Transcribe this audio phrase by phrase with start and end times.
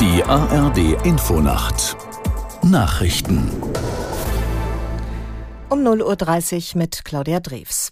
[0.00, 1.94] Die ARD Infonacht
[2.62, 3.52] Nachrichten
[5.68, 7.90] um 0.30 Uhr mit Claudia Drews.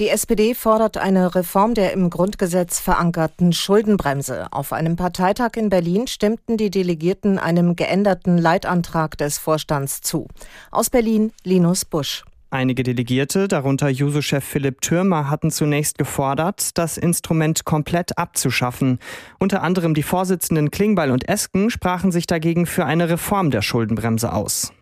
[0.00, 4.48] Die SPD fordert eine Reform der im Grundgesetz verankerten Schuldenbremse.
[4.50, 10.26] Auf einem Parteitag in Berlin stimmten die Delegierten einem geänderten Leitantrag des Vorstands zu.
[10.72, 12.24] Aus Berlin Linus Busch.
[12.54, 19.00] Einige Delegierte, darunter Juso-Chef Philipp Türmer, hatten zunächst gefordert, das Instrument komplett abzuschaffen.
[19.40, 24.32] Unter anderem die Vorsitzenden Klingbeil und Esken sprachen sich dagegen für eine Reform der Schuldenbremse
[24.32, 24.72] aus.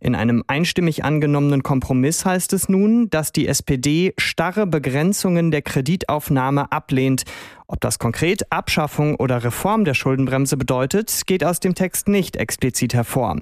[0.00, 6.72] In einem einstimmig angenommenen Kompromiss heißt es nun, dass die SPD starre Begrenzungen der Kreditaufnahme
[6.72, 7.22] ablehnt.
[7.68, 12.92] Ob das konkret Abschaffung oder Reform der Schuldenbremse bedeutet, geht aus dem Text nicht explizit
[12.92, 13.36] hervor.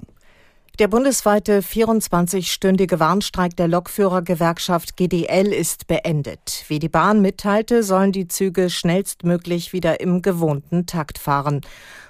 [0.79, 6.63] Der bundesweite 24-stündige Warnstreik der Lokführergewerkschaft GDL ist beendet.
[6.69, 11.59] Wie die Bahn mitteilte, sollen die Züge schnellstmöglich wieder im gewohnten Takt fahren.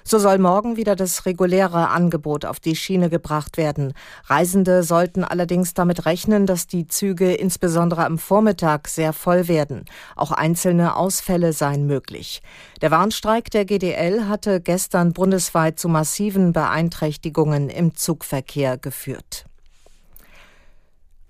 [0.04, 3.92] So soll morgen wieder das reguläre Angebot auf die Schiene gebracht werden.
[4.26, 9.84] Reisende sollten allerdings damit rechnen, dass die Züge insbesondere am Vormittag sehr voll werden.
[10.14, 12.40] Auch einzelne Ausfälle seien möglich.
[12.82, 19.46] Der Warnstreik der GDL hatte gestern bundesweit zu massiven Beeinträchtigungen im Zugverkehr geführt.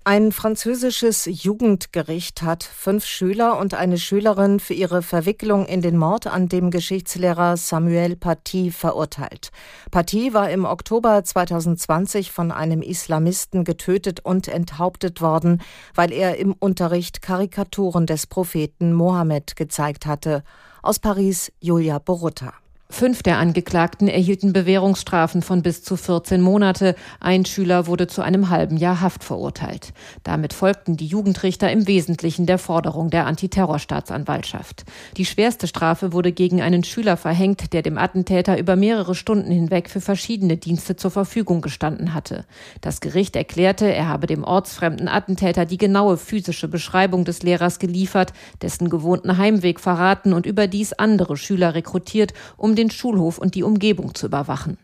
[0.03, 6.25] Ein französisches Jugendgericht hat fünf Schüler und eine Schülerin für ihre Verwicklung in den Mord
[6.25, 9.51] an dem Geschichtslehrer Samuel Paty verurteilt.
[9.91, 15.61] Paty war im Oktober 2020 von einem Islamisten getötet und enthauptet worden,
[15.93, 20.43] weil er im Unterricht Karikaturen des Propheten Mohammed gezeigt hatte.
[20.81, 22.60] Aus Paris Julia Borutta.
[22.91, 26.95] Fünf der Angeklagten erhielten Bewährungsstrafen von bis zu 14 Monate.
[27.21, 29.93] Ein Schüler wurde zu einem halben Jahr Haft verurteilt.
[30.23, 34.83] Damit folgten die Jugendrichter im Wesentlichen der Forderung der Antiterrorstaatsanwaltschaft.
[35.15, 39.89] Die schwerste Strafe wurde gegen einen Schüler verhängt, der dem Attentäter über mehrere Stunden hinweg
[39.89, 42.45] für verschiedene Dienste zur Verfügung gestanden hatte.
[42.81, 48.33] Das Gericht erklärte, er habe dem ortsfremden Attentäter die genaue physische Beschreibung des Lehrers geliefert,
[48.61, 53.63] dessen gewohnten Heimweg verraten und überdies andere Schüler rekrutiert, um den den Schulhof und die
[53.63, 54.77] Umgebung zu überwachen.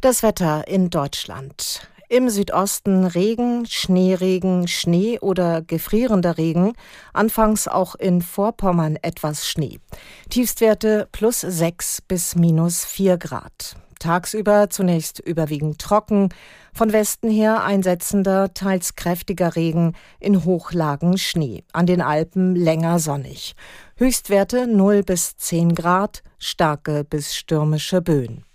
[0.00, 1.88] Das Wetter in Deutschland.
[2.10, 6.72] Im Südosten Regen, Schneeregen, Schnee oder gefrierender Regen.
[7.12, 9.78] Anfangs auch in Vorpommern etwas Schnee.
[10.30, 13.76] Tiefstwerte plus 6 bis minus 4 Grad.
[13.98, 16.30] Tagsüber zunächst überwiegend trocken,
[16.72, 23.54] von Westen her einsetzender, teils kräftiger Regen, in Hochlagen Schnee, an den Alpen länger sonnig.
[23.96, 28.47] Höchstwerte 0 bis 10 Grad, starke bis stürmische Böen.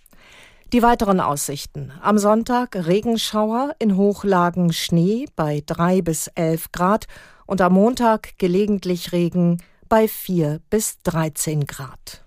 [0.74, 1.92] Die weiteren Aussichten.
[2.02, 7.06] Am Sonntag Regenschauer, in Hochlagen Schnee bei 3 bis 11 Grad
[7.46, 12.26] und am Montag gelegentlich Regen bei 4 bis 13 Grad.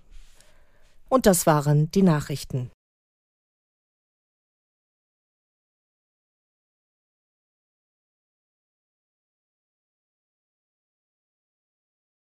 [1.09, 2.71] Und das waren die Nachrichten.